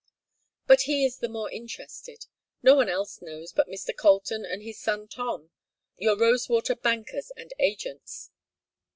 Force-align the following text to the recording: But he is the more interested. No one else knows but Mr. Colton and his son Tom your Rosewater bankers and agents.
But 0.65 0.81
he 0.89 1.05
is 1.05 1.19
the 1.19 1.29
more 1.29 1.51
interested. 1.51 2.25
No 2.63 2.73
one 2.73 2.89
else 2.89 3.21
knows 3.21 3.51
but 3.51 3.67
Mr. 3.67 3.95
Colton 3.95 4.43
and 4.45 4.63
his 4.63 4.81
son 4.81 5.07
Tom 5.07 5.51
your 5.95 6.17
Rosewater 6.17 6.73
bankers 6.75 7.31
and 7.37 7.53
agents. 7.59 8.31